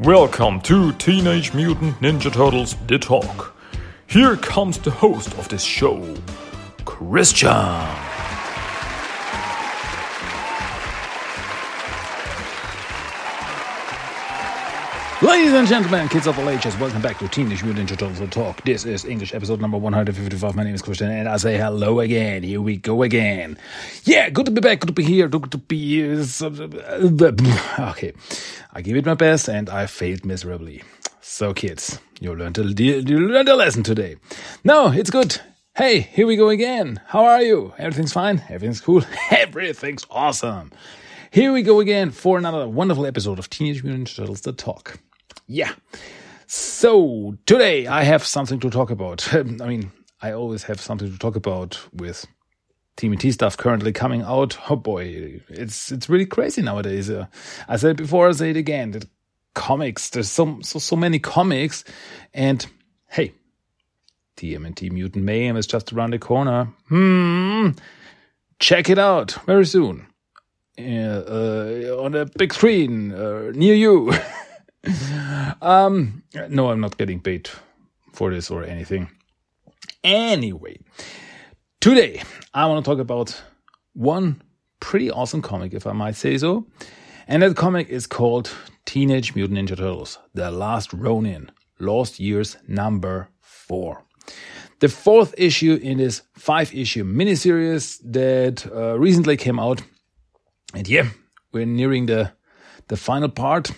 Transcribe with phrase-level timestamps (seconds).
[0.00, 3.56] Welcome to Teenage Mutant Ninja Turtles The Talk.
[4.06, 6.14] Here comes the host of this show,
[6.84, 8.07] Christian.
[15.20, 18.62] Ladies and gentlemen, kids of all ages, welcome back to Teenage Mutant Ninja Turtles Talk.
[18.62, 20.54] This is English episode number 155.
[20.54, 22.44] My name is Christian and I say hello again.
[22.44, 23.58] Here we go again.
[24.04, 26.04] Yeah, good to be back, good to be here, good to be...
[26.04, 28.12] Uh, okay,
[28.72, 30.84] I give it my best and I failed miserably.
[31.20, 34.18] So kids, you learned a, you learned a lesson today.
[34.62, 35.40] No, it's good.
[35.76, 37.00] Hey, here we go again.
[37.06, 37.74] How are you?
[37.76, 38.44] Everything's fine?
[38.48, 39.02] Everything's cool?
[39.32, 40.70] Everything's awesome.
[41.32, 45.00] Here we go again for another wonderful episode of Teenage Mutant Ninja Turtles The Talk.
[45.48, 45.72] Yeah.
[46.46, 49.34] So today I have something to talk about.
[49.34, 52.26] I mean, I always have something to talk about with
[52.98, 54.58] TMT stuff currently coming out.
[54.70, 57.08] Oh boy, it's it's really crazy nowadays.
[57.08, 57.26] Uh,
[57.66, 59.00] I said it before, I say it again.
[59.54, 61.82] Comics, there's so so so many comics,
[62.34, 62.64] and
[63.08, 63.32] hey,
[64.36, 66.68] TMNT Mutant Mayhem is just around the corner.
[66.88, 67.70] Hmm,
[68.58, 70.06] check it out very soon.
[70.78, 74.12] Uh, uh, on a big screen uh, near you.
[75.60, 77.50] um, no, I'm not getting paid
[78.12, 79.08] for this or anything.
[80.04, 80.78] Anyway,
[81.80, 82.22] today
[82.54, 83.42] I want to talk about
[83.94, 84.42] one
[84.80, 86.66] pretty awesome comic, if I might say so.
[87.26, 88.50] And that comic is called
[88.86, 94.04] Teenage Mutant Ninja Turtles The Last Ronin, Lost Years number four.
[94.80, 99.82] The fourth issue in this five issue miniseries that uh, recently came out.
[100.72, 101.08] And yeah,
[101.52, 102.32] we're nearing the,
[102.86, 103.72] the final part.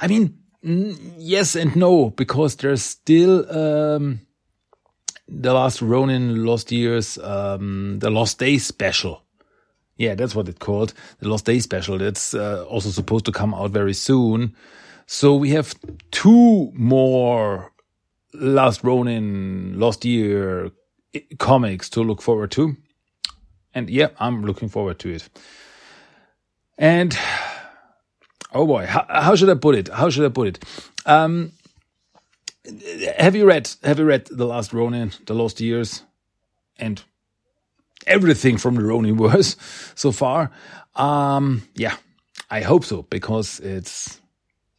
[0.00, 4.20] I mean, yes and no, because there's still um,
[5.28, 9.22] the last Ronin Lost Years, um, the Lost Day special.
[9.96, 11.98] Yeah, that's what it's called, the Lost Day special.
[11.98, 14.54] That's uh, also supposed to come out very soon.
[15.06, 15.74] So we have
[16.10, 17.72] two more
[18.32, 20.70] Last Ronin Lost Year
[21.38, 22.76] comics to look forward to.
[23.74, 25.28] And yeah, I'm looking forward to it.
[26.78, 27.16] And
[28.52, 29.88] oh boy, how, how, should I put it?
[29.88, 30.64] How should I put it?
[31.06, 31.52] Um,
[33.18, 36.02] have you read Have you read the last Ronin, the Lost Years,
[36.78, 37.02] and
[38.06, 39.56] everything from the Ronin verse
[39.94, 40.50] so far?
[40.94, 41.96] Um, yeah,
[42.50, 44.20] I hope so because it's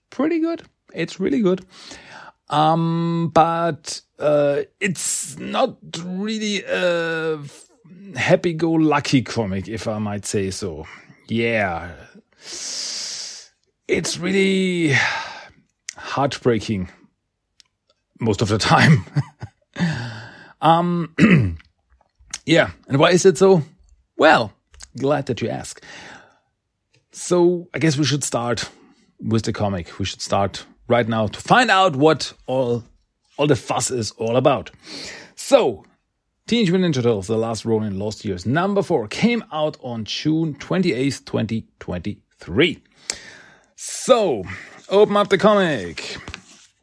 [0.09, 0.63] pretty good.
[0.93, 1.65] It's really good.
[2.49, 7.39] Um, but uh, it's not really a
[8.15, 10.85] happy-go-lucky comic, if I might say so.
[11.29, 11.93] Yeah
[13.91, 14.95] it's really
[15.97, 16.89] heartbreaking
[18.19, 19.03] most of the time.
[20.61, 21.13] um,
[22.45, 23.63] yeah, and why is it so?
[24.15, 24.53] Well,
[24.97, 25.83] glad that you ask.
[27.11, 28.69] So I guess we should start
[29.19, 29.99] with the comic.
[29.99, 32.83] We should start right now to find out what all
[33.37, 34.71] all the fuss is all about.
[35.35, 35.83] So,
[36.47, 40.53] Teenage Mutant Ninja Turtles: The Last Ronin Lost Years number four came out on June
[40.55, 42.81] twenty eighth, twenty twenty three.
[43.83, 44.43] So,
[44.89, 46.15] open up the comic.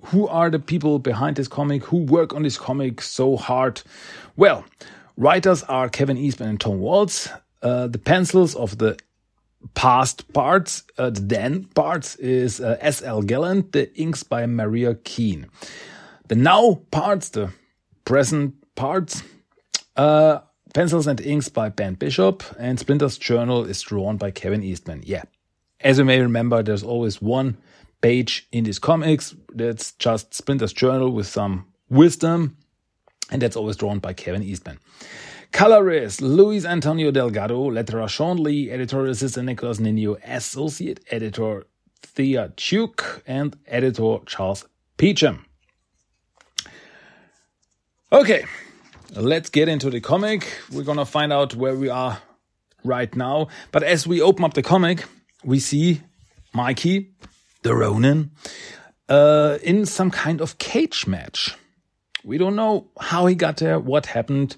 [0.07, 1.85] Who are the people behind this comic?
[1.85, 3.83] Who work on this comic so hard?
[4.37, 4.65] Well,
[5.17, 7.29] writers are Kevin Eastman and Tom Waltz.
[7.63, 8.99] Uh, the pencils of the
[9.75, 13.23] past parts, uh, the then parts, is uh, S.L.
[13.23, 13.71] Gallant.
[13.71, 15.47] The inks by Maria Keane.
[16.27, 17.53] The now parts, the
[18.07, 19.23] present parts,
[19.97, 20.41] uh,
[20.75, 22.43] pencils and inks by Ben Bishop.
[22.59, 25.05] And Splinter's Journal is drawn by Kevin Eastman.
[25.07, 25.23] Yeah,
[25.81, 27.57] as you may remember, there's always one
[28.01, 32.57] page in these comics that's just Splinter's journal with some wisdom,
[33.31, 34.79] and that's always drawn by Kevin Eastman.
[35.53, 41.67] Colorist Luis Antonio Delgado, letterer Shawn Lee, editorial assistant Nicholas Nino, associate editor
[42.03, 44.67] Thea Tuke, and editor Charles
[44.97, 45.47] Peacham.
[48.13, 48.45] Okay,
[49.15, 50.47] let's get into the comic.
[50.71, 52.21] We're gonna find out where we are
[52.85, 53.49] right now.
[53.73, 55.05] But as we open up the comic,
[55.45, 56.03] we see
[56.53, 57.13] Mikey,
[57.63, 58.31] the Ronin,
[59.09, 61.55] uh, in some kind of cage match.
[62.25, 64.57] We don't know how he got there, what happened.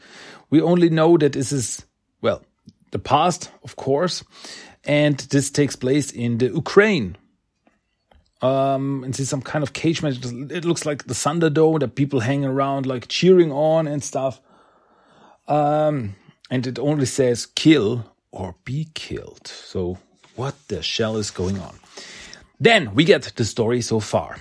[0.50, 1.84] We only know that this is,
[2.20, 2.42] well,
[2.90, 4.24] the past, of course,
[4.84, 7.16] and this takes place in the Ukraine.
[8.42, 10.16] Um, and see some kind of cage match.
[10.24, 14.40] It looks like the Thunderdome that people hang around, like cheering on and stuff.
[15.46, 16.14] Um,
[16.50, 19.46] and it only says kill or be killed.
[19.46, 19.98] So
[20.40, 21.75] what the shell is going on?
[22.58, 24.38] Then we get the story so far.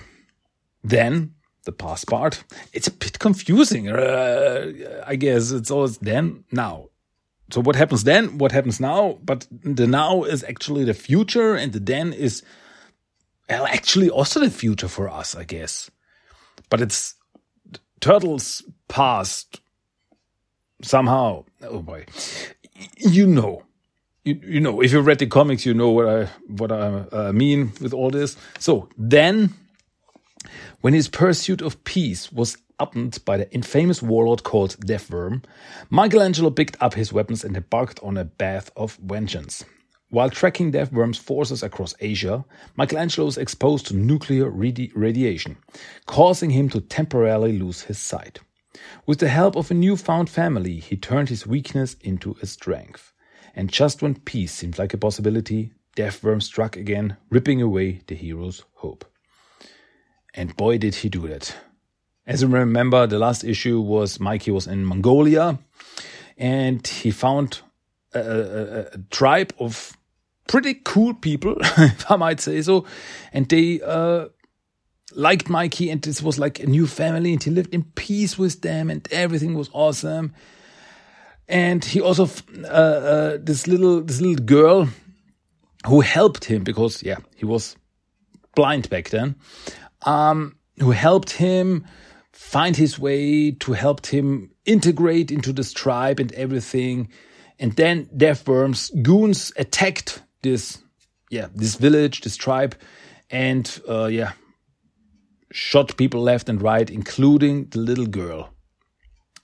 [0.82, 2.42] Then the past part.
[2.72, 3.88] It's a bit confusing.
[3.88, 4.72] Uh,
[5.06, 6.88] I guess it's always then, now.
[7.52, 8.38] So what happens then?
[8.38, 9.18] What happens now?
[9.22, 12.42] But the now is actually the future and the then is
[13.48, 15.90] well, actually also the future for us, I guess.
[16.70, 17.14] But it's
[18.00, 19.60] Turtles past
[20.82, 21.44] somehow.
[21.62, 22.06] Oh boy,
[22.96, 23.64] you know,
[24.24, 27.32] you, you know, if you read the comics, you know what I what I uh,
[27.32, 28.36] mean with all this.
[28.58, 29.54] So then,
[30.80, 35.44] when his pursuit of peace was upended by the infamous warlord called Deathworm,
[35.90, 39.64] Michelangelo picked up his weapons and embarked on a bath of vengeance.
[40.10, 42.44] While tracking Deathworm's forces across Asia,
[42.76, 45.56] Michelangelo was exposed to nuclear radi radiation,
[46.06, 48.40] causing him to temporarily lose his sight.
[49.06, 53.09] With the help of a newfound family, he turned his weakness into a strength.
[53.54, 58.64] And just when peace seemed like a possibility, Deathworm struck again, ripping away the hero's
[58.74, 59.04] hope.
[60.34, 61.56] And boy, did he do that.
[62.26, 65.58] As you remember, the last issue was Mikey was in Mongolia
[66.36, 67.60] and he found
[68.14, 69.96] a, a, a tribe of
[70.48, 72.84] pretty cool people, if I might say so.
[73.32, 74.28] And they uh,
[75.14, 78.62] liked Mikey, and this was like a new family, and he lived in peace with
[78.62, 80.34] them, and everything was awesome.
[81.50, 82.28] And he also
[82.64, 84.88] uh, uh, this little this little girl
[85.86, 87.76] who helped him because yeah he was
[88.54, 89.34] blind back then,
[90.06, 91.84] um, who helped him
[92.32, 97.08] find his way, to help him integrate into this tribe and everything.
[97.58, 100.78] And then Deathworm's goons attacked this,
[101.30, 102.74] yeah, this village, this tribe,
[103.28, 104.32] and uh, yeah,
[105.52, 108.54] shot people left and right, including the little girl.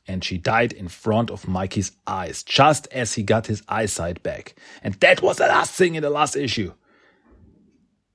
[0.09, 4.55] And she died in front of Mikey's eyes, just as he got his eyesight back.
[4.83, 6.73] And that was the last thing in the last issue.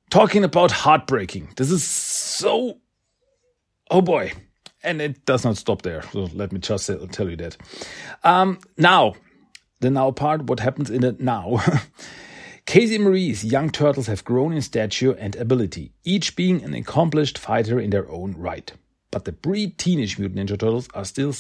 [0.09, 1.49] Talking about heartbreaking.
[1.57, 2.79] This is so.
[3.89, 4.31] Oh boy
[4.83, 6.03] and it does not stop there.
[6.11, 7.57] So let me just tell you that.
[8.23, 9.15] Um, now,
[9.79, 11.61] the now part, what happens in the now.
[12.65, 17.79] Casey Marie's young turtles have grown in stature and ability, each being an accomplished fighter
[17.79, 18.71] in their own right.
[19.09, 21.33] But the pre-teenage Mutant Ninja Turtles are still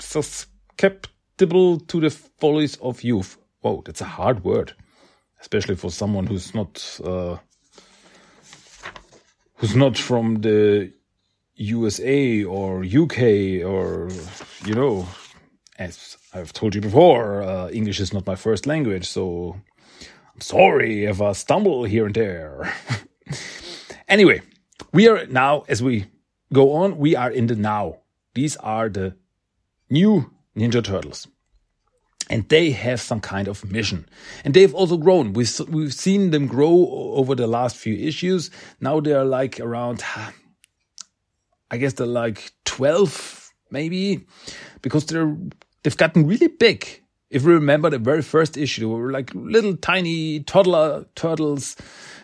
[0.00, 3.38] susceptible to the follies of youth.
[3.60, 4.74] Whoa, that's a hard word,
[5.40, 7.38] especially for someone who's not uh,
[9.56, 10.92] who's not from the
[11.56, 14.10] USA or UK or,
[14.66, 15.06] you know,
[15.78, 19.56] as I've told you before, uh, English is not my first language, so
[20.34, 22.72] I'm sorry if I stumble here and there.
[24.08, 24.42] anyway,
[24.92, 26.06] we are now, as we
[26.52, 27.98] go on, we are in the now.
[28.34, 29.16] These are the
[29.94, 31.26] new Ninja Turtles.
[32.30, 34.06] And they have some kind of mission.
[34.44, 35.34] And they've also grown.
[35.34, 36.88] We've, we've seen them grow
[37.20, 38.50] over the last few issues.
[38.80, 40.02] Now they're like around
[41.70, 44.26] I guess they're like 12, maybe,
[44.82, 45.36] because they're,
[45.82, 47.02] they've gotten really big.
[47.30, 51.76] If you remember the very first issue, they were like little tiny toddler turtles.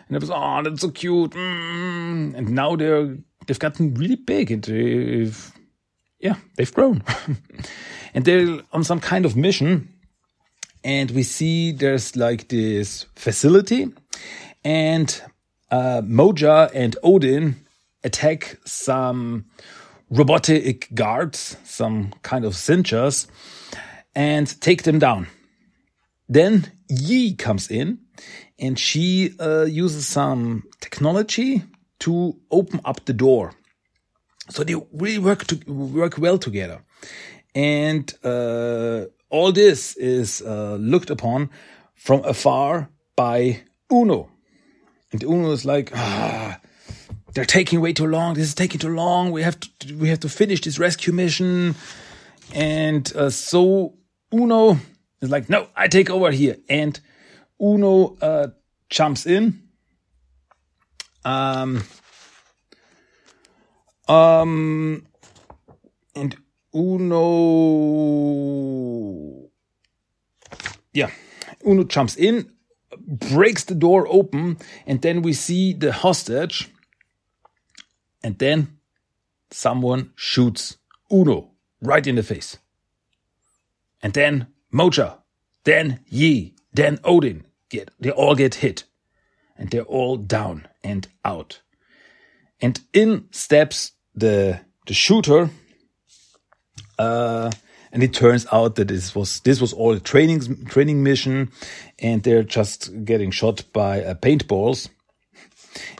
[0.07, 1.31] And it was, oh, that's so cute.
[1.31, 2.35] Mm.
[2.35, 5.51] And now they're, they've gotten really big and they've,
[6.21, 7.03] yeah, they've grown.
[8.13, 9.89] and they're on some kind of mission.
[10.83, 13.87] And we see there's like this facility
[14.63, 15.21] and
[15.69, 17.55] uh, Moja and Odyn
[18.03, 19.45] attack some
[20.09, 23.27] robotic guards, some kind of Sinjas,
[24.15, 25.27] and take them down.
[26.27, 27.99] Then Yi comes in
[28.59, 31.63] and she uh, uses some technology
[31.99, 33.53] to open up the door.
[34.51, 36.81] So they really work to work well together.
[37.55, 41.49] And uh, all this is uh, looked upon
[41.95, 44.29] from afar by Uno.
[45.11, 46.59] And Uno is like, ah,
[47.33, 48.33] they're taking way too long.
[48.33, 49.31] This is taking too long.
[49.31, 51.75] We have to we have to finish this rescue mission.
[52.53, 53.93] And uh, so
[54.33, 54.77] Uno
[55.21, 56.57] is like, no, I take over here.
[56.69, 56.99] And
[57.61, 58.47] Uno uh,
[58.89, 59.63] jumps in.
[61.23, 61.83] Um,
[64.11, 65.05] um,
[66.15, 66.35] and
[66.73, 67.19] Uno,
[70.93, 71.11] yeah,
[71.65, 72.51] Uno jumps in,
[72.97, 76.69] breaks the door open, and then we see the hostage
[78.23, 78.77] and then
[79.49, 80.77] someone shoots
[81.11, 81.51] Uno
[81.81, 82.57] right in the face.
[84.01, 85.19] And then Moja,
[85.63, 88.85] then Yi, then Odyn get they all get hit.
[89.57, 91.61] And they're all down and out.
[92.59, 95.49] And in steps the the shooter
[96.97, 97.51] uh,
[97.91, 101.51] and it turns out that this was this was all a training training mission,
[101.99, 104.89] and they're just getting shot by uh, paintballs.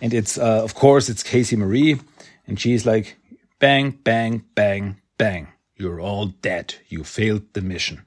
[0.01, 1.99] And it's uh, of course it's Casey Marie,
[2.47, 3.17] and she's like,
[3.59, 5.47] bang, bang, bang, bang.
[5.75, 6.75] You're all dead.
[6.87, 8.03] You failed the mission.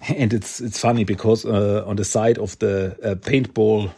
[0.16, 3.90] And it's it's funny because uh, on the side of the uh, paintball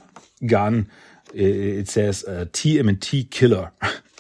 [0.45, 0.89] gun,
[1.35, 3.71] It says uh, TMNT killer.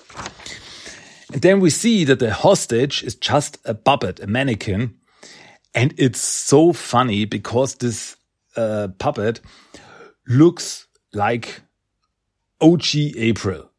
[1.33, 4.95] then we see that the hostage is just a puppet, a mannequin.
[5.75, 8.17] And it's so funny because this
[8.57, 9.41] uh, puppet
[10.29, 11.63] looks like
[12.61, 13.71] OG April.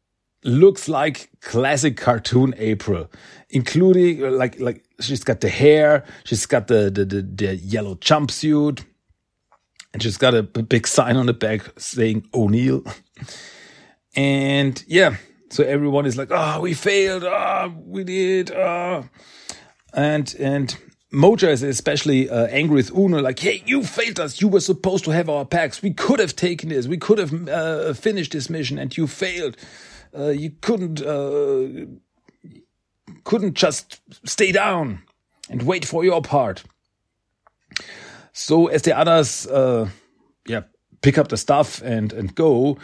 [0.42, 3.10] Looks like classic cartoon April,
[3.48, 7.94] including uh, like like she's got the hair, she's got the the, the, the yellow
[7.94, 8.84] jumpsuit,
[9.94, 12.84] and she's got a big sign on the back saying O'Neill.
[14.16, 15.16] And yeah,
[15.54, 17.22] so everyone is like, "Oh, we failed.
[17.22, 19.08] Oh, we did." Oh.
[19.92, 20.76] And and
[21.12, 24.40] Mojo is especially uh, angry with Uno, like, "Hey, you failed us.
[24.40, 25.80] You were supposed to have our packs.
[25.80, 26.88] We could have taken this.
[26.88, 29.56] We could have uh, finished this mission, and you failed.
[30.12, 31.86] Uh, you couldn't uh,
[33.22, 35.04] couldn't just stay down
[35.48, 36.64] and wait for your part."
[38.32, 39.88] So as the others, uh,
[40.48, 40.62] yeah,
[41.00, 42.76] pick up the stuff and and go,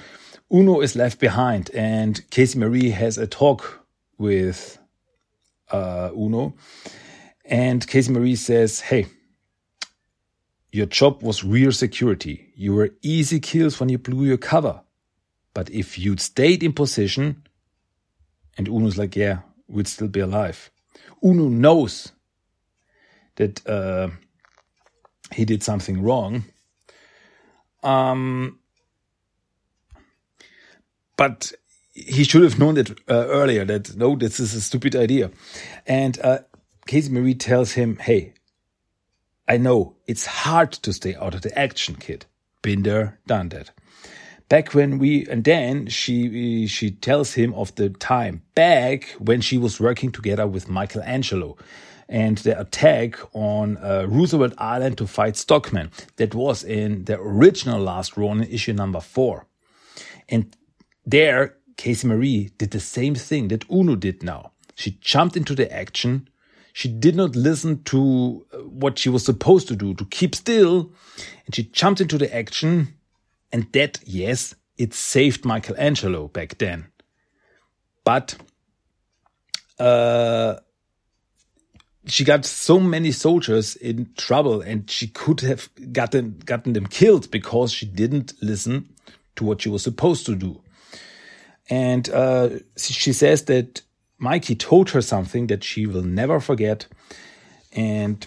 [0.52, 3.86] Uno is left behind, and Casey Marie has a talk
[4.18, 4.78] with
[5.70, 6.54] uh, Uno.
[7.44, 9.06] And Casey Marie says, Hey,
[10.72, 12.52] your job was rear security.
[12.54, 14.82] You were easy kills when you blew your cover.
[15.54, 17.42] But if you'd stayed in position,
[18.56, 20.70] and Uno's like, Yeah, we'd still be alive.
[21.24, 22.12] Uno knows
[23.36, 24.10] that uh,
[25.32, 26.44] he did something wrong.
[27.82, 28.59] Um,
[31.20, 31.52] but
[31.92, 35.30] he should have known that uh, earlier that no, this is a stupid idea.
[35.86, 36.38] And uh,
[36.86, 38.32] Casey Marie tells him, "Hey,
[39.46, 42.24] I know it's hard to stay out of the action, kid.
[42.62, 43.70] Been there, done that."
[44.48, 49.58] Back when we and then she she tells him of the time back when she
[49.58, 51.58] was working together with Michelangelo
[52.08, 55.90] and the attack on uh, Roosevelt Island to fight Stockman.
[56.16, 59.46] That was in the original Last Ronin issue number four.
[60.30, 60.56] And
[61.10, 64.52] there, Casey Marie did the same thing that Uno did now.
[64.74, 66.28] She jumped into the action.
[66.72, 70.92] She did not listen to uh, what she was supposed to do, to keep still.
[71.46, 72.94] And she jumped into the action.
[73.52, 76.86] And that, yes, it saved Michelangelo back then.
[78.04, 78.36] But,
[79.78, 80.56] uh,
[82.06, 87.30] she got so many soldiers in trouble and she could have gotten, gotten them killed
[87.30, 88.88] because she didn't listen
[89.36, 90.62] to what she was supposed to do.
[91.70, 93.82] And uh, she says that
[94.18, 96.86] Mikey told her something that she will never forget.
[97.72, 98.26] And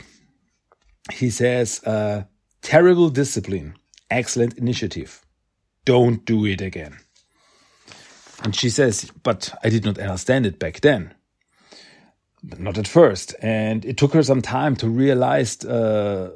[1.11, 2.23] he says, uh,
[2.61, 3.75] terrible discipline,
[4.09, 5.21] excellent initiative.
[5.83, 6.97] Don't do it again.
[8.43, 11.13] And she says, but I did not understand it back then.
[12.57, 13.35] Not at first.
[13.41, 16.31] And it took her some time to realize uh,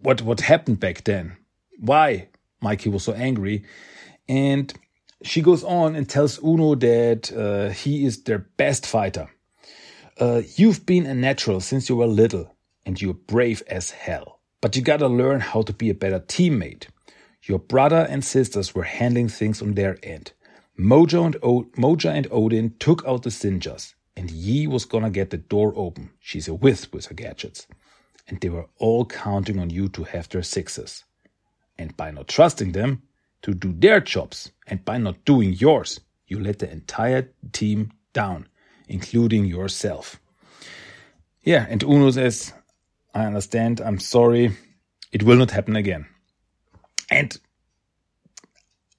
[0.00, 1.36] what, what happened back then.
[1.80, 2.28] Why
[2.60, 3.64] Mikey was so angry.
[4.28, 4.72] And
[5.22, 9.28] she goes on and tells Uno that uh, he is their best fighter.
[10.18, 14.40] Uh, you've been a natural since you were little, and you're brave as hell.
[14.60, 16.86] But you gotta learn how to be a better teammate.
[17.42, 20.32] Your brother and sisters were handling things on their end.
[20.78, 25.30] Mojo and, o- Moja and Odyn took out the Sinjas, and Yi was gonna get
[25.30, 26.10] the door open.
[26.20, 27.66] She's a whiz with her gadgets.
[28.26, 31.04] And they were all counting on you to have their sixes.
[31.78, 33.02] And by not trusting them,
[33.42, 38.48] to do their jobs, and by not doing yours, you let the entire team down,
[38.88, 40.20] including yourself.
[41.42, 42.52] Yeah, and Uno says,
[43.14, 44.56] I understand, I'm sorry,
[45.12, 46.06] it will not happen again.
[47.10, 47.36] And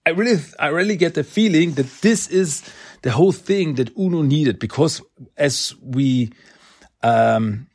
[0.05, 2.63] I really, I really get the feeling that this is
[3.03, 5.01] the whole thing that Uno needed because
[5.37, 6.31] as we,
[7.03, 7.67] um,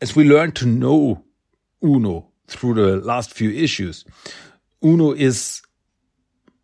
[0.00, 1.24] as we learn to know
[1.82, 4.04] Uno through the last few issues,
[4.86, 5.62] Uno is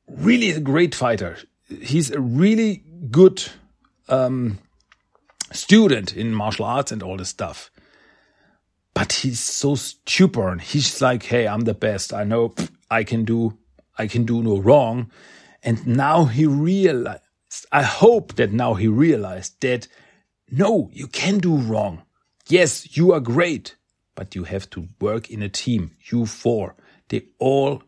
[0.06, 1.38] really a great fighter.
[1.68, 3.42] He's a really good
[4.08, 4.58] um,
[5.50, 7.70] student in martial arts and all this stuff.
[8.94, 10.58] But he's so stubborn.
[10.60, 12.12] He's like, "Hey, I'm the best.
[12.12, 12.54] I know
[12.90, 13.58] I can do.
[13.98, 15.10] I can do no wrong."
[15.62, 17.22] And now he realized.
[17.70, 19.88] I hope that now he realized that
[20.50, 22.02] no, you can do wrong.
[22.48, 23.76] Yes, you are great,
[24.14, 25.90] but you have to work in a team.
[26.10, 26.76] You four,
[27.08, 27.82] they all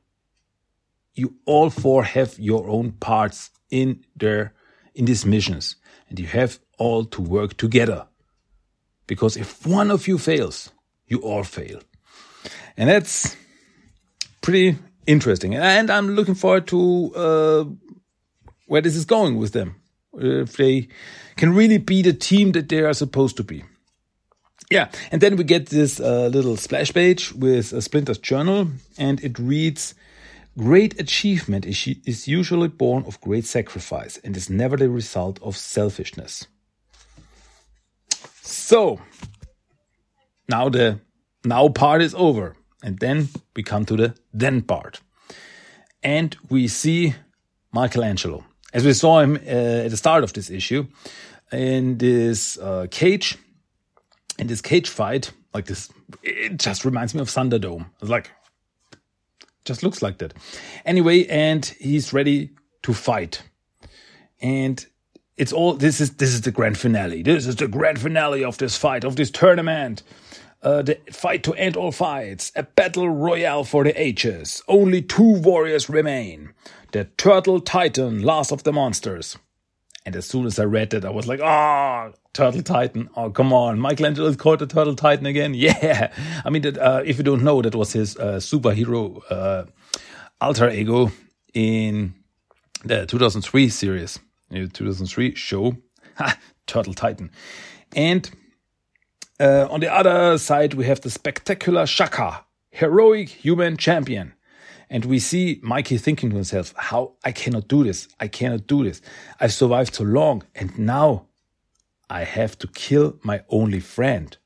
[1.14, 4.52] you all four have your own parts in their
[4.94, 5.76] in these missions
[6.08, 8.06] and you have all to work together.
[9.06, 10.70] Because if one of you fails
[11.06, 11.80] you all fail.
[12.76, 13.36] And that's
[14.40, 15.54] pretty interesting.
[15.54, 17.64] And i'm looking forward to uh,
[18.66, 19.76] where this is going with them.
[20.16, 20.88] If they
[21.36, 23.64] can really be the team that they are supposed to be.
[24.70, 29.22] Yeah and then we get this uh, little splash page with a splinter's journal and
[29.22, 29.94] it reads
[30.56, 35.56] Great achievement is, is usually born of great sacrifice and is never the result of
[35.56, 36.46] selfishness.
[38.42, 39.00] So,
[40.48, 41.00] now the
[41.44, 42.56] now part is over.
[42.82, 45.00] And then we come to the then part.
[46.02, 47.14] And we see
[47.72, 48.44] Michelangelo.
[48.72, 50.86] As we saw him uh, at the start of this issue,
[51.50, 53.38] in this uh, cage,
[54.38, 55.90] in this cage fight, like this,
[56.22, 57.86] it just reminds me of Thunderdome.
[58.00, 58.30] It's like,
[59.64, 60.34] just looks like that.
[60.84, 62.50] Anyway, and he's ready
[62.82, 63.42] to fight.
[64.40, 64.84] And
[65.36, 67.22] it's all, this is, this is the grand finale.
[67.22, 70.02] This is the grand finale of this fight, of this tournament.
[70.62, 74.62] Uh, the fight to end all fights, a battle royale for the ages.
[74.66, 76.54] Only two warriors remain.
[76.92, 79.36] The Turtle Titan, last of the monsters.
[80.06, 83.08] And as soon as I read that, I was like, oh, Turtle Titan.
[83.16, 83.80] Oh, come on.
[83.80, 85.54] Michelangelo is called the Turtle Titan again.
[85.64, 86.12] Yeah.
[86.44, 89.64] I mean, that, uh, if you don't know, that was his uh, superhero uh,
[90.40, 91.10] alter ego
[91.54, 92.14] in
[92.84, 94.18] the 2003 series,
[94.50, 95.76] the 2003 show,
[96.66, 97.30] Turtle Titan.
[97.96, 98.30] And
[99.40, 104.34] uh, on the other side, we have the spectacular Shaka, heroic human champion.
[104.90, 108.08] And we see Mikey thinking to himself, how I cannot do this.
[108.20, 109.00] I cannot do this.
[109.40, 110.42] I've survived so long.
[110.54, 111.26] And now
[112.10, 114.36] I have to kill my only friend,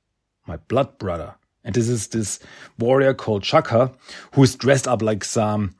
[0.46, 1.34] my blood brother.
[1.64, 2.38] And this is this
[2.78, 3.92] warrior called Shaka,
[4.32, 5.74] who is dressed up like some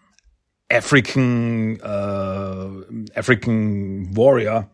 [0.71, 2.83] African, uh,
[3.17, 4.69] African warrior.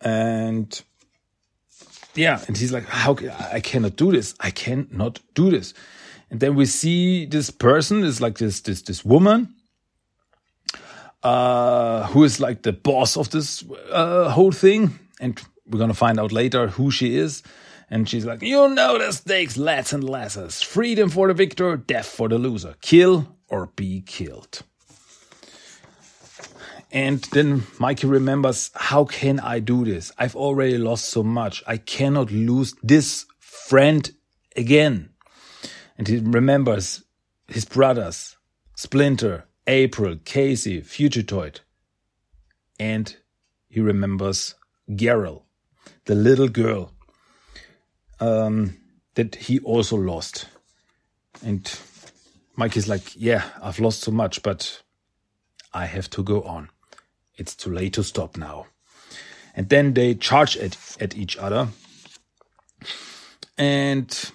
[0.00, 0.80] And
[2.14, 3.16] yeah, and he's like, how,
[3.52, 4.34] I cannot do this.
[4.40, 5.74] I cannot do this.
[6.30, 9.54] And then we see this person is like this this this woman
[11.22, 16.18] uh, who is like the boss of this uh, whole thing, and we're gonna find
[16.20, 17.42] out later who she is.
[17.92, 20.62] And she's like, you know the stakes, lads and lasses.
[20.62, 22.76] Freedom for the victor, death for the loser.
[22.80, 24.62] Kill or be killed.
[26.92, 30.12] And then Mikey remembers, how can I do this?
[30.18, 31.62] I've already lost so much.
[31.66, 34.08] I cannot lose this friend
[34.56, 35.10] again.
[36.00, 37.04] And he remembers
[37.46, 38.38] his brothers,
[38.74, 41.60] Splinter, April, Casey, Fugitoid.
[42.78, 43.14] And
[43.68, 44.54] he remembers
[44.88, 45.42] Garel,
[46.06, 46.94] the little girl
[48.18, 48.78] um,
[49.16, 50.48] that he also lost.
[51.44, 51.70] And
[52.56, 54.80] Mike is like, Yeah, I've lost so much, but
[55.74, 56.70] I have to go on.
[57.36, 58.68] It's too late to stop now.
[59.54, 61.68] And then they charge at, at each other.
[63.58, 64.32] And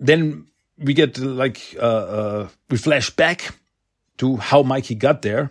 [0.00, 0.46] then
[0.78, 3.54] we get like uh, uh, we flash back
[4.18, 5.50] to how Mikey got there,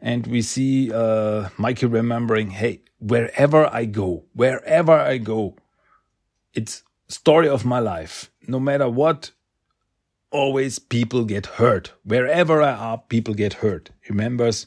[0.00, 5.56] and we see uh, Mikey remembering, hey, wherever I go, wherever I go,
[6.54, 8.30] it's story of my life.
[8.46, 9.30] No matter what,
[10.30, 11.92] always people get hurt.
[12.04, 13.90] Wherever I are, people get hurt.
[14.00, 14.66] He remembers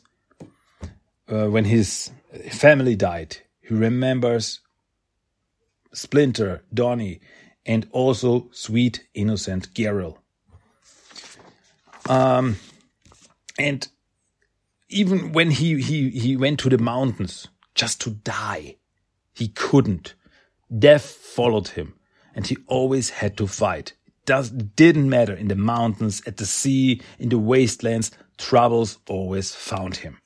[1.28, 2.12] uh, when his
[2.52, 3.38] family died.
[3.62, 4.60] He remembers
[5.94, 7.22] Splinter, Donnie
[7.66, 10.18] and also sweet, innocent Garel.
[12.08, 12.58] Um,
[13.58, 13.88] and
[14.90, 18.78] even when he, he, he went to the mountains just to die,
[19.34, 20.14] he couldn't.
[20.78, 21.96] Death followed him,
[22.36, 23.94] and he always had to fight.
[24.06, 29.54] It does, didn't matter in the mountains, at the sea, in the wastelands, troubles always
[29.56, 30.20] found him.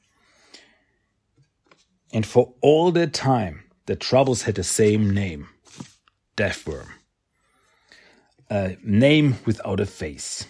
[2.12, 5.50] And for all that time, the troubles had the same name
[6.36, 6.90] Deathworm
[8.50, 10.46] a name without a face.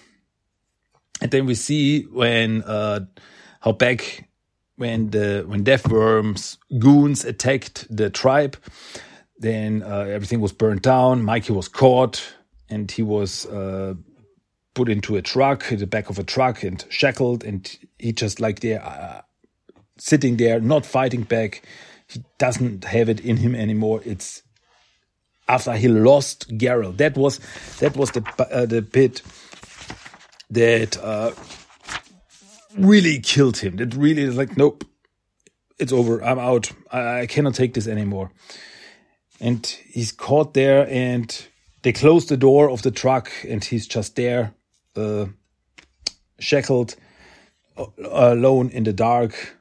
[1.22, 3.02] And then we see when uh,
[3.62, 4.30] how back
[4.78, 8.58] when the when Deathworm's goons attacked the tribe,
[9.38, 11.24] then uh, everything was burned down.
[11.24, 12.34] Mikey was caught
[12.70, 13.96] and he was uh,
[14.74, 17.44] put into a truck, in the back of a truck, and shackled.
[17.44, 19.22] And he just like there, uh,
[19.98, 21.64] sitting there, not fighting back.
[22.08, 24.02] He doesn't have it in him anymore.
[24.06, 24.44] It's
[25.50, 26.96] after he lost Garel.
[26.96, 27.40] That was
[27.80, 29.22] that was the uh, the bit
[30.52, 31.32] that uh,
[32.78, 33.76] really killed him.
[33.78, 34.86] That really is like, nope,
[35.80, 36.24] it's over.
[36.24, 36.72] I'm out.
[36.92, 38.32] I, I cannot take this anymore.
[39.42, 41.48] And he's caught there, and
[41.82, 44.54] they close the door of the truck, and he's just there,
[44.96, 45.28] uh,
[46.40, 46.96] shackled,
[47.78, 49.58] uh, alone in the dark.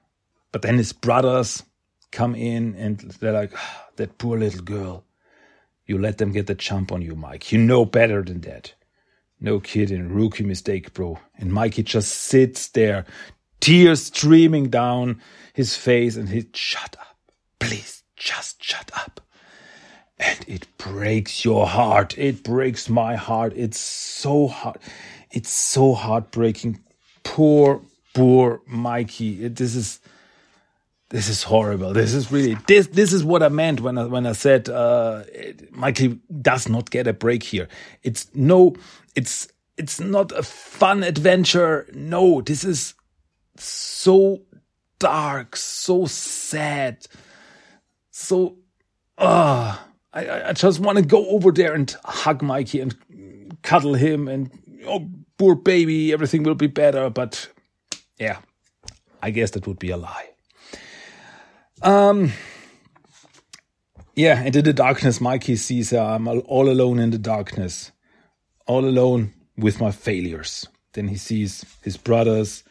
[0.51, 1.63] But then his brothers
[2.11, 5.05] come in, and they're like, ah, that poor little girl
[5.89, 7.51] you let them get the jump on you, Mike.
[7.51, 8.75] You know better than that.
[9.41, 11.19] No kidding, rookie mistake, bro.
[11.39, 13.07] And Mikey just sits there,
[13.61, 15.21] tears streaming down
[15.55, 17.19] his face, and he, shut up.
[17.59, 19.21] Please, just shut up.
[20.19, 22.19] And it breaks your heart.
[22.19, 23.53] It breaks my heart.
[23.57, 24.79] It's so hard.
[25.31, 26.81] It's so heartbreaking.
[27.25, 27.83] poor,
[28.15, 29.45] poor Mikey.
[29.45, 30.01] It, this is
[31.11, 31.95] this is horrible.
[31.95, 35.25] This is really this this is what I meant when I when I said uh,
[35.71, 37.69] Mikey does not get a break here.
[38.03, 38.75] It's no,
[39.15, 41.87] it's it's not a fun adventure.
[41.95, 42.95] No, this is
[43.57, 44.43] so
[44.99, 47.07] dark, so sad,
[48.11, 48.57] so
[49.17, 49.83] ah.
[49.83, 52.97] Uh, I, I just want to go over there and hug Mikey and
[53.63, 54.51] cuddle him and
[54.87, 57.11] oh poor baby, everything will be better.
[57.11, 57.49] But
[58.19, 58.39] yeah,
[59.23, 60.31] I guess that would be a lie.
[61.83, 62.33] Um,
[64.15, 67.93] yeah, and in the darkness, Mikey sees uh, I'm all alone in the darkness,
[68.67, 70.67] all alone with my failures.
[70.95, 72.65] Then he sees his brothers,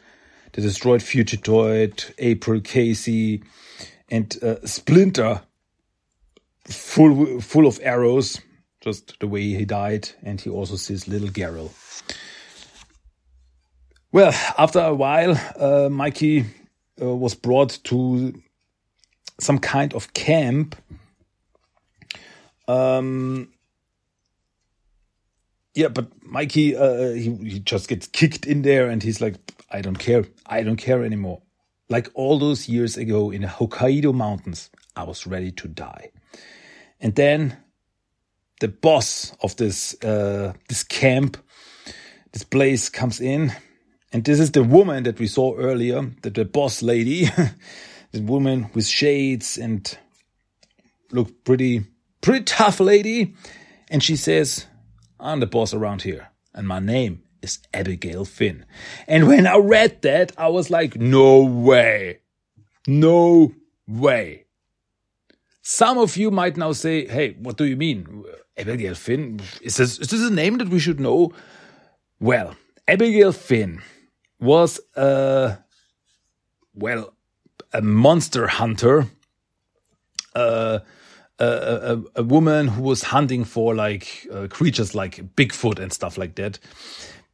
[0.51, 3.43] the destroyed Fugitoid, April Casey,
[4.09, 5.41] and uh, Splinter,
[6.65, 8.41] full full of arrows,
[8.81, 10.09] just the way he died.
[10.23, 11.71] And he also sees little Garel.
[14.11, 16.45] Well, after a while, uh, Mikey
[17.01, 18.41] uh, was brought to
[19.39, 20.75] some kind of camp.
[22.67, 23.49] Um,
[25.73, 29.35] yeah, but Mikey, uh, he, he just gets kicked in there and he's like,
[29.71, 30.25] I don't care.
[30.45, 31.41] I don't care anymore.
[31.89, 36.11] Like all those years ago in the Hokkaido mountains, I was ready to die.
[36.99, 37.57] And then
[38.59, 41.37] the boss of this, uh, this camp,
[42.31, 43.53] this place comes in.
[44.11, 47.29] And this is the woman that we saw earlier, the, the boss lady.
[48.11, 49.97] this woman with shades and
[51.11, 51.85] look pretty,
[52.21, 53.35] pretty tough lady.
[53.89, 54.65] And she says,
[55.19, 56.29] I'm the boss around here.
[56.53, 58.65] And my name is Abigail Finn.
[59.07, 62.19] And when I read that, I was like, no way.
[62.87, 63.53] No
[63.87, 64.45] way.
[65.61, 68.23] Some of you might now say, hey, what do you mean?
[68.57, 69.39] Abigail Finn?
[69.61, 71.31] Is this, is this a name that we should know?
[72.19, 72.55] Well,
[72.87, 73.81] Abigail Finn
[74.39, 75.57] was, uh,
[76.73, 77.13] well,
[77.77, 79.05] a monster hunter,
[80.35, 80.79] uh,
[81.37, 86.17] a, a, a, woman who was hunting for like uh, creatures like Bigfoot and stuff
[86.17, 86.57] like that.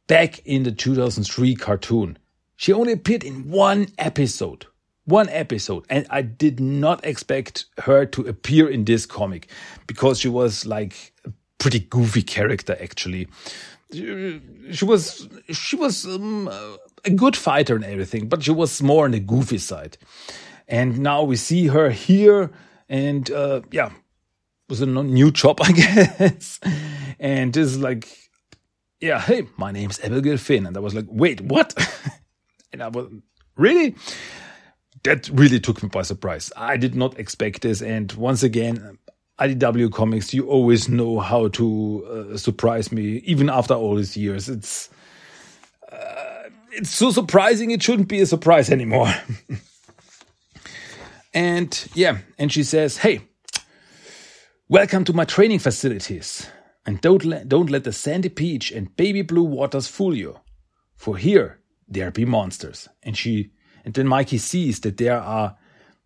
[0.06, 2.18] Back in the 2003 cartoon,
[2.56, 4.66] she only appeared in one episode.
[5.06, 9.48] One episode, and I did not expect her to appear in this comic
[9.86, 12.74] because she was like a pretty goofy character.
[12.80, 13.28] Actually,
[13.92, 16.48] she was she was um,
[17.04, 19.98] a good fighter and everything, but she was more on the goofy side.
[20.66, 22.50] And now we see her here,
[22.88, 23.90] and uh, yeah,
[24.68, 26.60] was a new job, I guess.
[27.18, 28.08] and this is like,
[29.00, 31.74] yeah, hey, my name's Abigail Finn, and I was like, wait, what?
[32.72, 33.08] and I was
[33.56, 33.94] really.
[35.02, 36.50] That really took me by surprise.
[36.56, 38.96] I did not expect this, and once again,
[39.38, 44.48] IDW comics, you always know how to uh, surprise me, even after all these years.
[44.48, 44.88] It's
[45.92, 46.33] uh,
[46.76, 49.12] it's so surprising; it shouldn't be a surprise anymore.
[51.34, 53.22] and yeah, and she says, "Hey,
[54.68, 56.48] welcome to my training facilities,
[56.86, 60.40] and don't let don't let the sandy beach and baby blue waters fool you,
[60.96, 63.50] for here there be monsters." And she
[63.84, 65.56] and then Mikey sees that there are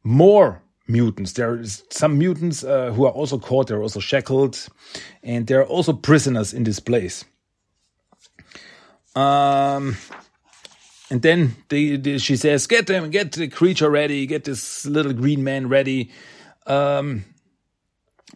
[0.03, 1.33] more mutants.
[1.33, 4.69] There are some mutants uh, who are also caught, they're also shackled,
[5.23, 7.25] and there are also prisoners in this place.
[9.15, 9.97] Um,
[11.11, 15.69] and then she says, "Get them, get the creature ready, get this little green man
[15.69, 16.11] ready,
[16.67, 17.25] um,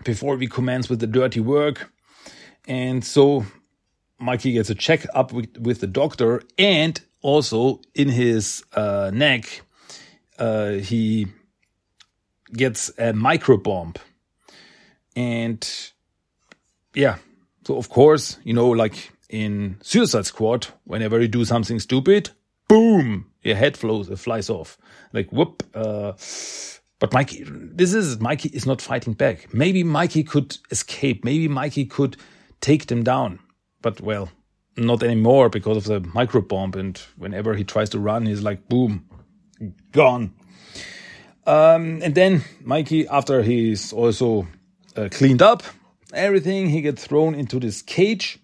[0.05, 1.93] before we commence with the dirty work."
[2.67, 3.45] And so
[4.19, 9.63] Mikey gets a check up with, with the doctor, and also in his uh, neck,
[10.39, 11.27] uh, he
[12.53, 13.95] gets a micro bomb.
[15.17, 15.69] And
[16.95, 17.17] yeah,
[17.67, 22.31] so of course, you know, like in Suicide Squad, whenever you do something stupid,
[22.73, 24.79] boom, your head flows, flies off.
[25.13, 25.63] Like whoop.
[25.75, 26.13] Uh,
[26.99, 29.53] but Mikey, this is Mikey is not fighting back.
[29.53, 31.25] Maybe Mikey could escape.
[31.25, 32.17] Maybe Mikey could
[32.61, 33.41] take them down.
[33.83, 34.31] But well,
[34.77, 36.73] not anymore because of the micro bomb.
[36.75, 39.05] And whenever he tries to run, he's like boom,
[39.91, 40.33] gone.
[41.45, 44.47] Um, and then Mikey, after he's also
[44.97, 45.63] uh, cleaned up
[46.15, 48.39] everything, he gets thrown into this cage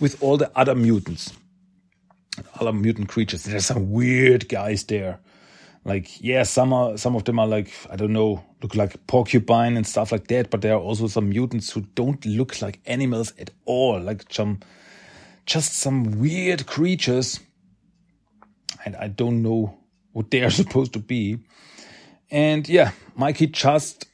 [0.00, 1.32] with all the other mutants,
[2.60, 3.44] other mutant creatures.
[3.44, 5.18] There's some weird guys there.
[5.84, 9.76] Like, yeah, some are, some of them are like, I don't know, look like porcupine
[9.76, 10.50] and stuff like that.
[10.50, 13.98] But there are also some mutants who don't look like animals at all.
[13.98, 14.60] Like some,
[15.46, 17.40] just some weird creatures.
[18.84, 19.78] And I don't know
[20.12, 21.38] what they are supposed to be.
[22.30, 24.06] And yeah, Mikey just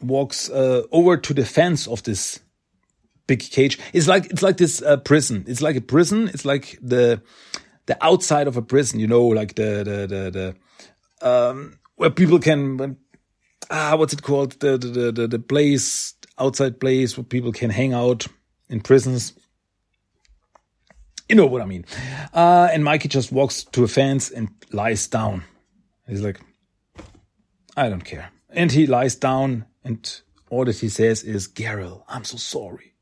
[0.00, 2.40] walks uh, over to the fence of this
[3.26, 3.78] big cage.
[3.92, 5.44] It's like it's like this uh, prison.
[5.46, 6.28] It's like a prison.
[6.28, 7.22] It's like the
[7.86, 10.54] the outside of a prison, you know, like the the the,
[11.20, 12.96] the um where people can
[13.70, 17.92] ah what's it called the the the, the place outside place where people can hang
[17.92, 18.26] out
[18.68, 19.32] in prisons.
[21.28, 21.84] You know what I mean.
[22.32, 25.42] Uh, and Mikey just walks to a fence and lies down.
[26.06, 26.40] He's like,
[27.76, 28.30] I don't care.
[28.48, 32.94] And he lies down and all that he says is, Garel, I'm so sorry.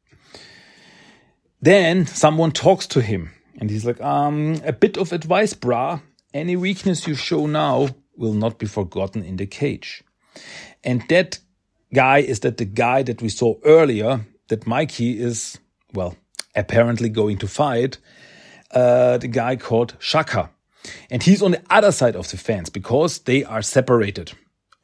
[1.61, 6.03] Then someone talks to him and he's like, um, a bit of advice, brah.
[6.33, 10.03] Any weakness you show now will not be forgotten in the cage.
[10.83, 11.39] And that
[11.93, 15.59] guy is that the guy that we saw earlier that Mikey is,
[15.93, 16.17] well,
[16.55, 17.99] apparently going to fight,
[18.73, 20.51] uh, the guy called Shaka.
[21.11, 24.33] And he's on the other side of the fence because they are separated.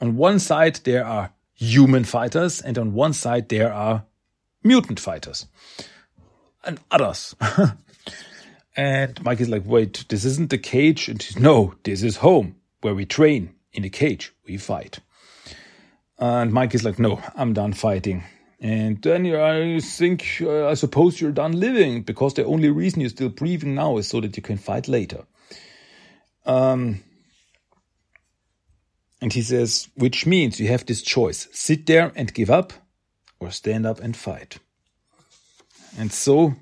[0.00, 4.04] On one side, there are human fighters, and on one side, there are
[4.62, 5.46] mutant fighters
[6.64, 7.34] and others.
[8.76, 11.08] and Mike is like, wait, this isn't the cage.
[11.08, 13.54] And he's, no, this is home where we train.
[13.72, 14.98] In the cage, we fight.
[16.18, 18.24] And Mike is like, no, I'm done fighting.
[18.60, 23.10] And then I think, uh, I suppose you're done living because the only reason you're
[23.10, 25.24] still breathing now is so that you can fight later.
[26.44, 27.02] Um,
[29.22, 32.72] and he says, which means you have this choice sit there and give up,
[33.38, 34.58] or stand up and fight.
[35.98, 36.54] And so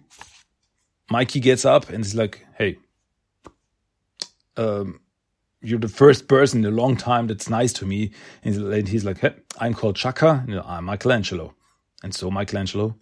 [1.11, 2.79] Mikey gets up and is like, hey,
[4.57, 5.01] um,
[5.61, 8.13] you're the first person in a long time that's nice to me.
[8.45, 11.55] And he's like, hey, I'm called Shaka, and I'm Michelangelo.
[12.03, 12.97] And so Michelangelo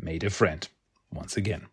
[0.00, 0.68] made a friend
[1.12, 1.66] once again.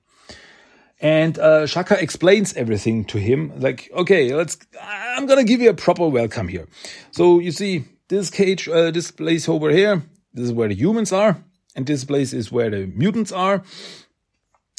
[1.02, 4.58] And uh, Shaka explains everything to him, like, okay, let's.
[4.82, 6.68] I'm gonna give you a proper welcome here.
[7.12, 11.14] So you see, this cage, uh, this place over here, this is where the humans
[11.14, 11.42] are,
[11.80, 13.64] and this place is where the mutants are.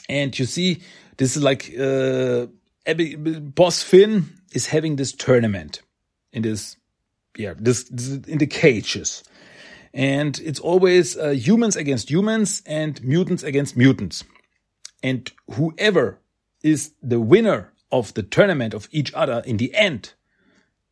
[0.06, 0.82] And you see,
[1.16, 2.46] this is like uh,
[3.54, 5.80] Boss Finn is having this tournament
[6.34, 6.76] in this,
[7.38, 9.24] yeah, this, this in the cages,
[9.94, 14.22] and it's always uh, humans against humans and mutants against mutants.
[15.02, 16.18] And whoever
[16.62, 20.12] is the winner of the tournament of each other in the end,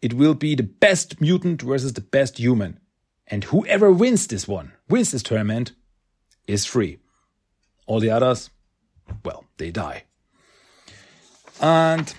[0.00, 2.80] it will be the best mutant versus the best human.
[3.26, 5.72] And whoever wins this one, wins this tournament,
[6.48, 6.98] is free.
[7.86, 8.50] All the others,
[9.24, 10.04] well, they die.
[11.60, 12.12] And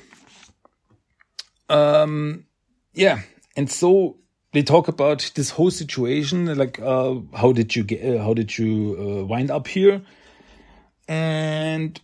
[1.70, 2.46] um,
[2.94, 3.22] yeah,
[3.56, 4.18] and so
[4.54, 8.58] they talk about this whole situation, like uh, how did you get, uh, how did
[8.58, 10.02] you uh, wind up here,
[11.08, 12.00] and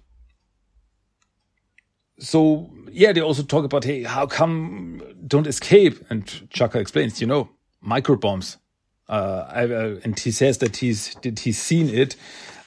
[2.19, 5.99] so yeah, they also talk about hey, how come don't escape?
[6.09, 7.49] And Shaka explains, you know,
[7.81, 8.57] micro bombs.
[9.07, 12.15] Uh, I, uh, and he says that he's did he's seen it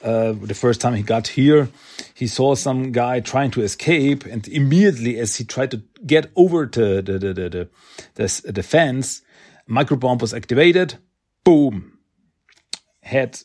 [0.05, 1.68] uh, the first time he got here.
[2.14, 6.66] He saw some guy trying to escape, and immediately as he tried to get over
[6.66, 7.68] to the the the the,
[8.14, 9.22] the, the fence,
[9.68, 10.94] microbomb was activated.
[11.42, 11.98] Boom,
[13.03, 13.40] head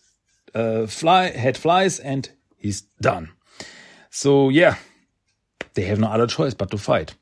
[0.53, 3.31] uh, fly head flies, and he's done.
[4.11, 4.75] So yeah,
[5.73, 7.15] they have no other choice but to fight.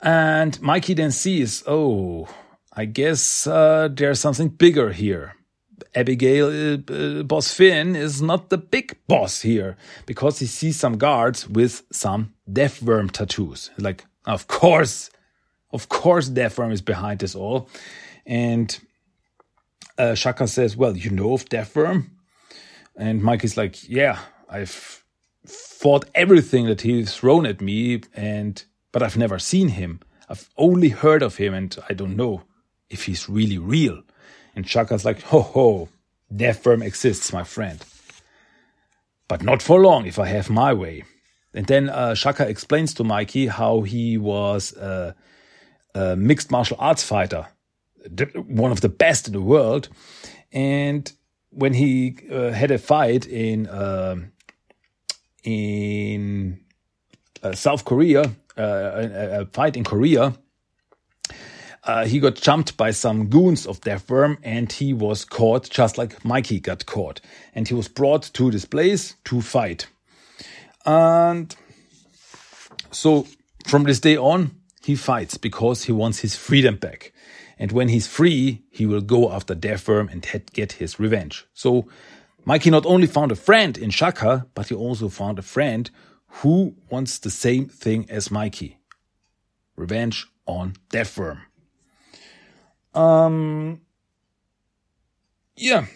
[0.00, 2.28] And Mikey then sees, oh,
[2.78, 5.34] I guess uh, there's something bigger here.
[5.96, 10.96] Abigail, uh, uh, Boss Finn is not the big boss here because he sees some
[10.96, 13.70] guards with some death worm tattoos.
[13.78, 15.10] Like, of course,
[15.72, 17.68] of course, death worm is behind this all.
[18.24, 18.78] And
[19.98, 22.12] uh, Shaka says, Well, you know of death worm?
[22.94, 25.04] And Mike is like, Yeah, I've
[25.44, 28.62] fought everything that he's thrown at me, and
[28.92, 29.98] but I've never seen him.
[30.28, 32.44] I've only heard of him, and I don't know
[32.90, 34.02] if he's really real.
[34.54, 35.88] And Shaka's like, ho ho,
[36.34, 37.84] death worm exists, my friend.
[39.28, 41.04] But not for long if I have my way.
[41.54, 45.14] And then uh, Shaka explains to Mikey how he was a,
[45.94, 47.46] a mixed martial arts fighter,
[48.46, 49.88] one of the best in the world.
[50.52, 51.10] And
[51.50, 54.16] when he uh, had a fight in uh,
[55.44, 56.60] in
[57.42, 58.22] uh, South Korea,
[58.56, 60.34] uh, a, a, fight in Korea,
[61.88, 65.96] uh, he got jumped by some goons of Death Worm and he was caught just
[65.96, 67.22] like Mikey got caught.
[67.54, 69.86] And he was brought to this place to fight.
[70.84, 71.56] And
[72.90, 73.26] so
[73.66, 74.50] from this day on,
[74.84, 77.12] he fights because he wants his freedom back.
[77.58, 81.46] And when he's free, he will go after Death Worm and get his revenge.
[81.54, 81.88] So
[82.44, 85.90] Mikey not only found a friend in Shaka, but he also found a friend
[86.42, 88.76] who wants the same thing as Mikey.
[89.74, 91.47] Revenge on Death Worm.
[92.98, 93.80] Um,
[95.56, 95.86] yeah.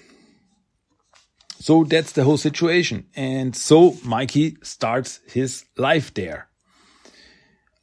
[1.59, 3.07] So that's the whole situation.
[3.15, 6.49] And so Mikey starts his life there.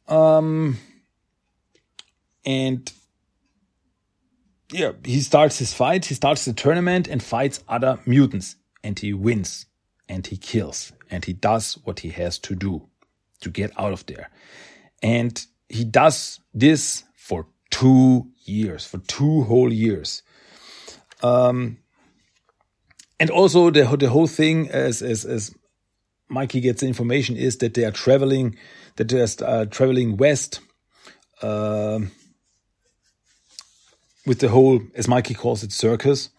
[0.08, 0.78] Um,
[2.46, 2.90] and
[4.72, 9.12] yeah, he starts his fight, he starts the tournament and fights other mutants and he
[9.12, 9.66] wins
[10.08, 12.88] and he kills and he does what he has to do
[13.40, 14.30] to get out of there.
[15.02, 20.22] And he does this for two years, for two whole years.
[21.22, 21.78] Um,
[23.18, 25.54] and also the, the whole thing as, as, as
[26.28, 28.56] Mikey gets information is that they are traveling,
[28.96, 30.60] that they are uh, traveling west,
[31.42, 32.00] uh,
[34.26, 36.30] with the whole, as Mikey calls it, circus.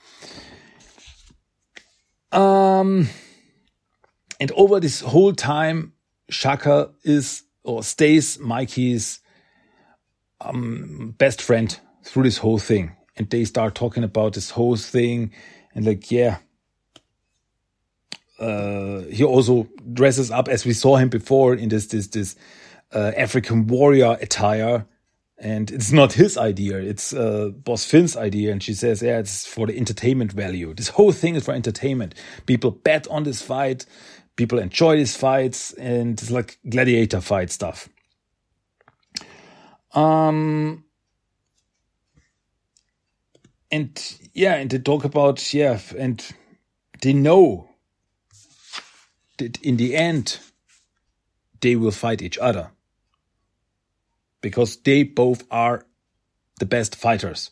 [2.32, 3.10] Um,
[4.39, 5.94] and over this whole time,
[6.30, 9.20] Shaka is or stays Mikey's
[10.42, 12.96] um, best friend through this whole thing.
[13.18, 15.32] And they start talking about this whole thing
[15.74, 16.38] and like, yeah.
[18.40, 22.36] Uh, he also dresses up as we saw him before in this this this
[22.92, 24.86] uh, African warrior attire,
[25.38, 28.52] and it's not his idea; it's uh, Boss Finn's idea.
[28.52, 30.74] And she says, "Yeah, it's for the entertainment value.
[30.74, 32.16] This whole thing is for entertainment.
[32.48, 33.86] People bet on this fight,
[34.38, 37.90] people enjoy these fights, and it's like gladiator fight stuff."
[39.94, 40.86] Um,
[43.72, 46.24] and yeah, and they talk about yeah, and
[47.02, 47.70] they know
[49.38, 50.40] that in the end
[51.62, 52.72] they will fight each other.
[54.42, 55.86] Because they both are
[56.60, 57.52] the best fighters,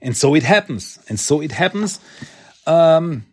[0.00, 2.00] and so it happens, and so it happens.
[2.66, 3.24] Um,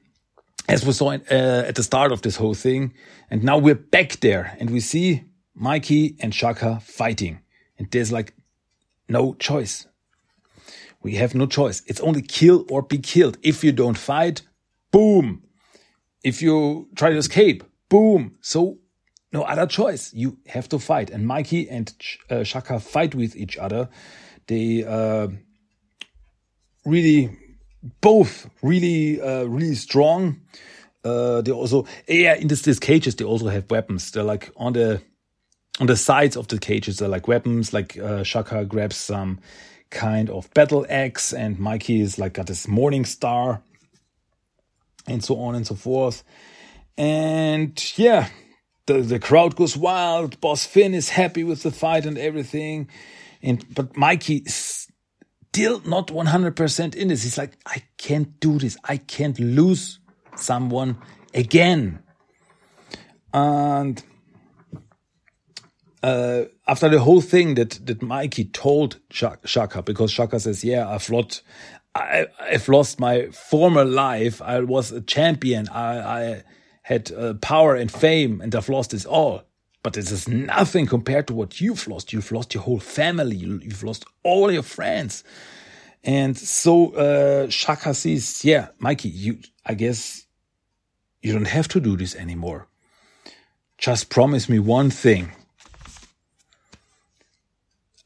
[0.68, 2.94] as we saw uh, at the start of this whole thing,
[3.30, 7.41] and now we're back there, and we see Mikey and Shaka fighting,
[7.78, 8.34] and there's like
[9.08, 9.88] no choice.
[11.02, 11.84] We have no choice.
[11.86, 13.38] It's only kill or be killed.
[13.44, 14.41] If you don't fight,
[14.91, 15.44] boom.
[16.24, 18.38] If you try to escape, boom.
[18.41, 18.80] So
[19.32, 20.13] no other choice.
[20.13, 21.12] You have to fight.
[21.12, 21.94] And Mikey and
[22.30, 23.89] uh, Shaka fight with each other.
[24.48, 25.28] They uh,
[26.86, 27.38] really,
[28.02, 30.41] both really, uh, really strong.
[31.04, 34.10] Uh, they also, yeah, in this, these cages, they also have weapons.
[34.10, 35.02] They're like on the
[35.79, 37.73] on the sides of the cages are like weapons.
[37.73, 39.39] Like uh, Shaka grabs some
[39.89, 43.61] kind of battle axe, and Mikey is like got this morning star,
[45.07, 46.23] and so on and so forth.
[46.97, 48.29] And yeah,
[48.85, 50.39] the the crowd goes wild.
[50.41, 52.89] Boss Finn is happy with the fight and everything,
[53.41, 54.88] and but Mikey is
[55.51, 57.23] still not one hundred percent in this.
[57.23, 58.77] He's like, I can't do this.
[58.83, 59.99] I can't lose
[60.35, 60.97] someone
[61.33, 61.99] again.
[63.33, 64.01] And
[66.03, 71.10] uh, after the whole thing that that Mikey told Shaka, because Shaka says, "Yeah, I've
[71.10, 71.41] lost,
[71.93, 74.41] I, have lost my former life.
[74.41, 75.67] I was a champion.
[75.69, 76.43] I, I
[76.84, 79.43] had uh, power and fame, and I've lost this all.
[79.81, 82.12] But this is nothing compared to what you've lost.
[82.12, 83.36] You've lost your whole family.
[83.36, 85.23] You've lost all your friends."
[86.03, 90.25] And so uh, Shaka says, "Yeah, Mikey, you, I guess
[91.21, 92.67] you don't have to do this anymore.
[93.77, 95.31] Just promise me one thing."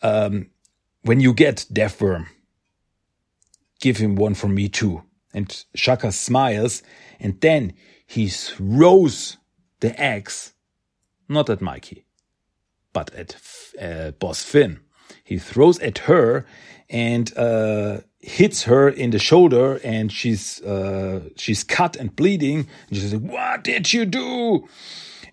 [0.02, 0.50] Um,
[1.04, 2.28] when you get Deathworm,
[3.80, 5.04] give him one for me too.
[5.34, 6.82] And Shaka smiles,
[7.20, 7.74] and then
[8.06, 9.38] he throws
[9.80, 10.54] the axe,
[11.28, 12.06] not at Mikey,
[12.94, 13.36] but at
[13.80, 14.80] uh, Boss Finn.
[15.24, 16.46] He throws at her
[16.90, 22.68] and uh, hits her in the shoulder, and she's uh, she's cut and bleeding.
[22.88, 24.68] And she's like, "What did you do?"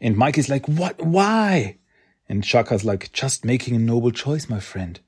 [0.00, 1.00] And Mikey's like, "What?
[1.00, 1.78] Why?"
[2.28, 4.98] And Shaka's like, just making a noble choice, my friend.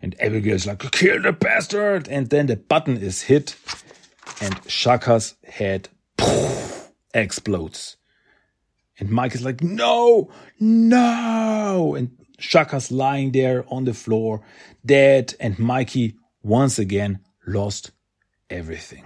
[0.00, 2.08] And Abigail's like, kill the bastard.
[2.08, 3.56] And then the button is hit
[4.40, 7.96] and Shaka's head poof, explodes.
[8.98, 10.30] And Mike is like, no,
[10.60, 11.94] no.
[11.96, 14.42] And Shaka's lying there on the floor,
[14.84, 15.34] dead.
[15.40, 17.90] And Mikey once again lost
[18.48, 19.04] everything.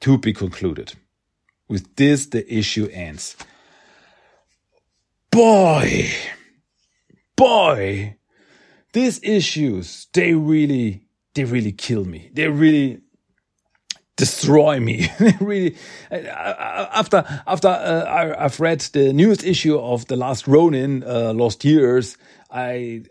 [0.00, 0.94] To be concluded.
[1.68, 3.36] With this, the issue ends
[5.34, 6.08] boy,
[7.36, 8.16] boy,
[8.92, 12.30] these issues, they really, they really kill me.
[12.32, 13.00] They really
[14.16, 15.10] destroy me.
[15.40, 15.76] really,
[16.10, 18.04] after, after uh,
[18.38, 22.16] I, have read the newest issue of The Last Ronin, uh, Lost Years,
[22.48, 23.02] I,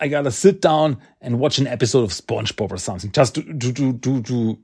[0.00, 3.72] I gotta sit down and watch an episode of SpongeBob or something just to, to,
[3.72, 4.58] to, to, to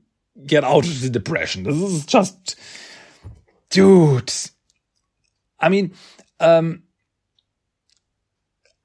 [0.45, 1.63] get out of the depression.
[1.63, 2.59] This is just,
[3.69, 4.33] dude.
[5.61, 5.93] I mean,
[6.41, 6.83] um,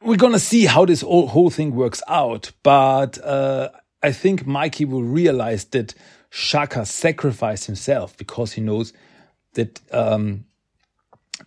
[0.04, 3.70] we're gonna see how this whole, whole thing works out, but uh,
[4.02, 5.94] I think Mikey will realize that
[6.28, 8.92] Shaka sacrificed himself because he knows
[9.54, 10.44] that um,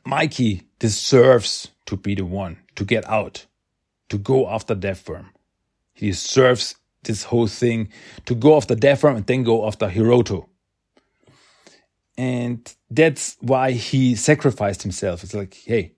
[0.06, 3.46] Mikey deserves to be the one to get out
[4.10, 5.30] to go after Death Worm.
[5.94, 7.90] He deserves this whole thing
[8.26, 10.48] to go after Death Worm and then go after Hiroto.
[12.18, 15.24] And that's why he sacrificed himself.
[15.24, 15.94] It's like, hey,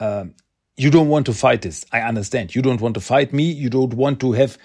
[0.00, 0.34] um,
[0.78, 1.84] you don't want to fight this.
[1.92, 2.54] I understand.
[2.54, 3.50] You don't want to fight me.
[3.50, 4.56] You don't want to have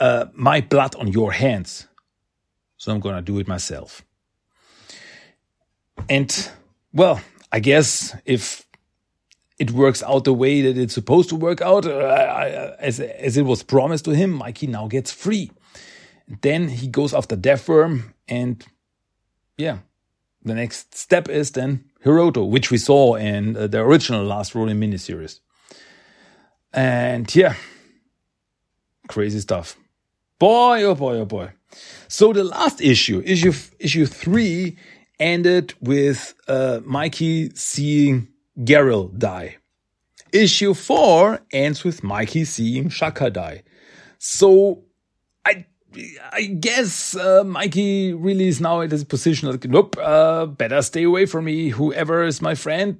[0.00, 1.86] uh, my blood on your hands.
[2.76, 4.04] So I'm going to do it myself.
[6.10, 6.50] And
[6.92, 7.20] well,
[7.52, 8.66] I guess if
[9.60, 13.42] it works out the way that it's supposed to work out, uh, as, as it
[13.42, 15.52] was promised to him, Mikey now gets free.
[16.42, 17.68] Then he goes after Death
[18.26, 18.64] and
[19.56, 19.78] yeah,
[20.44, 24.80] the next step is then Hiroto, which we saw in uh, the original Last Ronin
[24.80, 25.40] miniseries.
[26.72, 27.54] And yeah,
[29.08, 29.76] crazy stuff.
[30.38, 31.50] Boy, oh boy, oh boy.
[32.08, 34.76] So the last issue, issue issue three,
[35.18, 38.28] ended with uh, Mikey seeing
[38.58, 39.56] Garel die.
[40.32, 43.62] Issue 4 ends with Mikey seeing Shaka die.
[44.18, 44.82] So
[45.44, 45.66] I
[46.32, 51.04] I guess uh, Mikey really is now in this position like, nope, uh, better stay
[51.04, 51.68] away from me.
[51.70, 52.98] Whoever is my friend,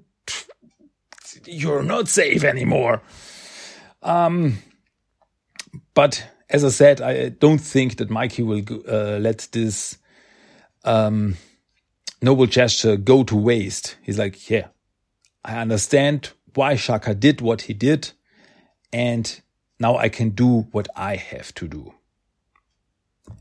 [1.47, 3.03] you're not safe anymore.
[4.03, 4.59] Um,
[5.95, 9.99] but as I said, I don't think that Mikey will uh, let this
[10.85, 11.37] um,
[12.23, 13.97] noble gesture go to waste.
[14.03, 14.69] He's like, yeah,
[15.45, 18.13] I understand why Shaka did what he did,
[18.93, 19.41] and
[19.81, 21.95] now I can do what I have to do.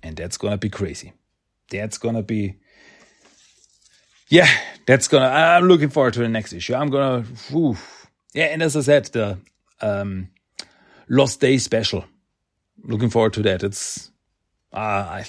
[0.02, 1.14] And that's gonna be crazy.
[1.70, 2.56] That's gonna be,
[4.30, 4.48] yeah,
[4.86, 6.76] that's gonna, I'm looking forward to the next issue.
[6.76, 7.78] I'm gonna, whew.
[8.34, 9.38] yeah, and as I said, the
[9.82, 10.30] um,
[11.10, 12.06] Lost Day special.
[12.84, 13.64] Looking forward to that.
[13.64, 14.12] It's,
[14.74, 15.26] I,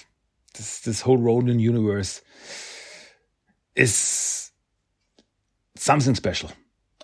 [0.54, 2.22] this, this whole Ronin universe
[3.76, 4.50] is
[5.76, 6.50] something special.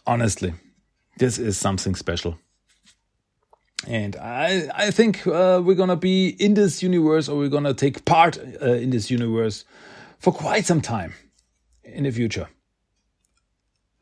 [0.06, 0.54] Honestly,
[1.18, 2.38] this is something special.
[3.86, 8.04] And I, I think uh, we're gonna be in this universe, or we're gonna take
[8.04, 9.64] part uh, in this universe
[10.18, 11.14] for quite some time
[11.82, 12.48] in the future.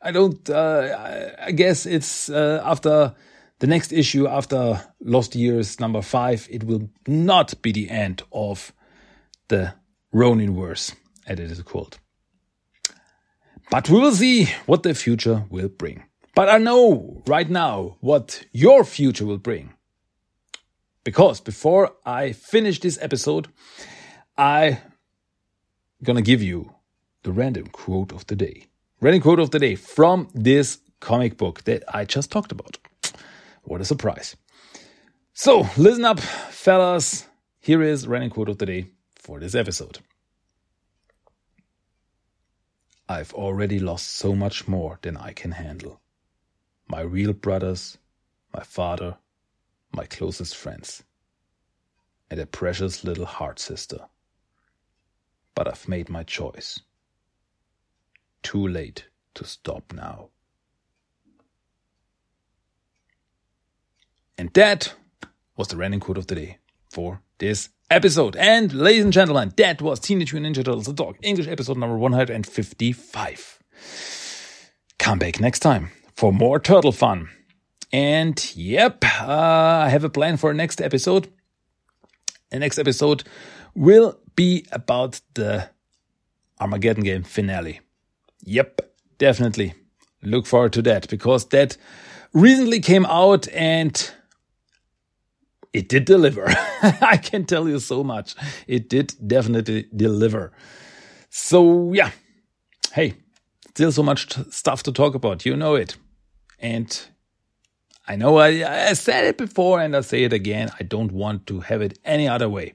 [0.01, 0.49] I don't.
[0.49, 3.15] Uh, I guess it's uh, after
[3.59, 6.47] the next issue, after Lost Years number five.
[6.49, 8.73] It will not be the end of
[9.49, 9.73] the
[10.11, 10.93] Ronin verse,
[11.27, 11.99] as it is called.
[13.69, 16.03] But we will see what the future will bring.
[16.39, 19.73] But I know right now what your future will bring.
[21.03, 23.49] Because before I finish this episode,
[24.37, 24.77] I'm
[26.01, 26.75] gonna give you
[27.23, 28.67] the random quote of the day.
[29.01, 32.77] Random quote of the day from this comic book that I just talked about.
[33.63, 34.37] What a surprise.
[35.33, 37.27] So listen up, fellas.
[37.59, 39.99] Here is random quote of the day for this episode.
[43.09, 45.99] I've already lost so much more than I can handle.
[46.89, 47.99] My real brothers,
[48.53, 49.17] my father,
[49.91, 51.03] my closest friends,
[52.31, 53.99] and a precious little heart sister.
[55.53, 56.79] But I've made my choice.
[58.41, 60.29] Too late to stop now.
[64.37, 64.93] And that
[65.57, 66.57] was the random quote of the day
[66.89, 68.35] for this episode.
[68.35, 71.97] And ladies and gentlemen, that was Teenage Mutant Ninja Turtles The Talk, English episode number
[71.97, 73.59] 155.
[74.97, 77.29] Come back next time for more turtle fun.
[77.93, 81.31] And yep, uh, I have a plan for next episode.
[82.51, 83.23] The next episode
[83.73, 85.69] will be about the
[86.59, 87.79] Armageddon game finale.
[88.43, 88.81] Yep,
[89.17, 89.75] definitely.
[90.21, 91.77] Look forward to that because that
[92.33, 94.11] recently came out and
[95.71, 96.43] it did deliver.
[97.01, 98.35] I can tell you so much.
[98.67, 100.51] It did definitely deliver.
[101.29, 102.11] So yeah,
[102.91, 103.13] hey,
[103.69, 105.45] still so much stuff to talk about.
[105.45, 105.95] You know it.
[106.59, 106.99] And
[108.07, 110.71] I know I, I said it before and I say it again.
[110.79, 112.73] I don't want to have it any other way.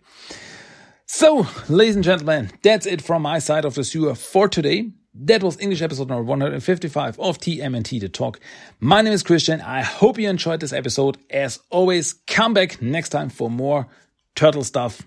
[1.07, 4.91] So, ladies and gentlemen, that's it from my side of the sewer for today.
[5.15, 8.41] That was English episode number 155 of TMNT The Talk.
[8.81, 9.61] My name is Christian.
[9.61, 11.19] I hope you enjoyed this episode.
[11.31, 13.87] As always, come back next time for more
[14.35, 15.03] turtle stuff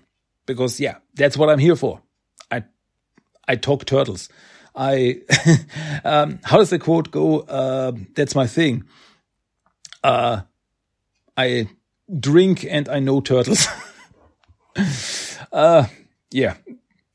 [0.46, 2.00] because yeah, that's what I'm here for.
[2.50, 2.64] I
[3.46, 4.28] I talk turtles.
[4.78, 5.22] I
[6.04, 7.40] um, how does the quote go?
[7.40, 8.84] Uh, that's my thing.
[10.04, 10.42] Uh,
[11.36, 11.68] I
[12.18, 13.66] drink and I know turtles.
[15.52, 15.86] uh,
[16.30, 16.54] yeah,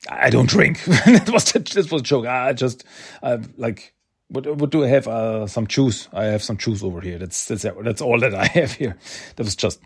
[0.09, 0.83] I don't drink.
[0.85, 2.27] that was this was a joke.
[2.27, 2.83] I just
[3.23, 3.93] uh, like
[4.27, 5.07] what what do I have?
[5.07, 6.09] Uh, some juice.
[6.11, 7.17] I have some juice over here.
[7.17, 8.97] That's that's that's all that I have here.
[9.37, 9.79] That was just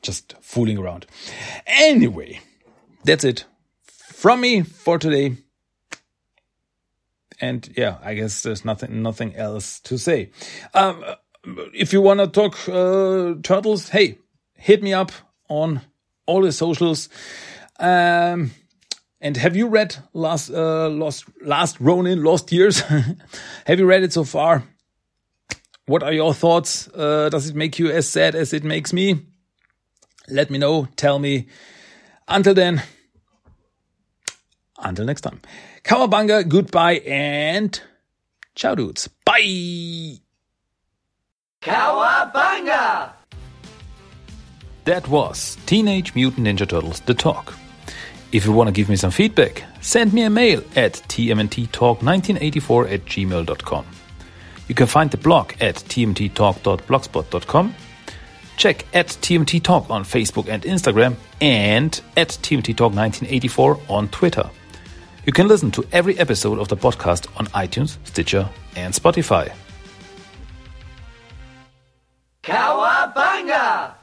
[0.00, 1.06] just fooling around.
[1.66, 2.40] Anyway,
[3.04, 3.44] that's it
[3.92, 5.36] from me for today.
[7.40, 10.30] And yeah, I guess there's nothing nothing else to say.
[10.74, 11.04] Um,
[11.72, 14.18] if you want to talk uh, turtles, hey,
[14.54, 15.12] hit me up
[15.48, 15.80] on
[16.26, 17.08] all the socials.
[17.78, 18.52] Um,
[19.20, 22.80] and have you read last uh, last last Ronin Lost Years?
[23.66, 24.64] have you read it so far?
[25.86, 26.88] What are your thoughts?
[26.88, 29.26] Uh, does it make you as sad as it makes me?
[30.28, 30.88] Let me know.
[30.96, 31.46] Tell me.
[32.28, 32.82] Until then,
[34.78, 35.40] until next time.
[35.86, 37.80] Cowabunga, goodbye, and
[38.56, 39.08] ciao, dudes.
[39.24, 40.18] Bye.
[41.62, 43.12] Cowabunga!
[44.84, 47.54] That was Teenage Mutant Ninja Turtles The Talk.
[48.32, 53.04] If you want to give me some feedback, send me a mail at tmnttalk1984 at
[53.04, 53.86] gmail.com.
[54.66, 57.74] You can find the blog at tmnttalk.blogspot.com.
[58.56, 64.50] Check at TMNT Talk on Facebook and Instagram and at TMNT Talk 1984 on Twitter.
[65.26, 69.52] You can listen to every episode of the podcast on iTunes, Stitcher, and Spotify.
[72.44, 73.95] Cowabunga!